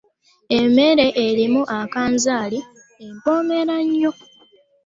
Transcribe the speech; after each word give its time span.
Emmere 0.57 1.05
erimu 1.25 1.61
akanzaali 1.79 2.59
empomera 3.05 3.75
nnyo. 3.85 4.11